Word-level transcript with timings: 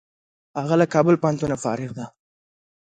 هغه 0.61 0.75
له 0.81 0.85
کابل 0.93 1.15
پوهنتونه 1.21 1.55
فارغ 1.63 1.89
دی. 1.97 2.05